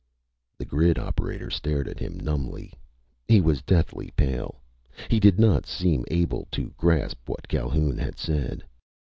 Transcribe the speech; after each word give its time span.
The 0.57 0.65
grid 0.65 0.97
operator 0.97 1.51
stared 1.51 1.87
at 1.87 1.99
him 1.99 2.19
numbly. 2.19 2.73
He 3.27 3.39
was 3.39 3.61
deathly 3.61 4.09
pale. 4.17 4.59
He 5.11 5.19
did 5.19 5.37
not 5.39 5.67
seem 5.67 6.05
able 6.09 6.47
to 6.53 6.73
grasp 6.75 7.29
what 7.29 7.47
Calhoun 7.47 7.99
had 7.99 8.17
said. 8.17 8.63